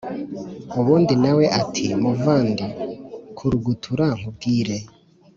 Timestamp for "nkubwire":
4.17-4.75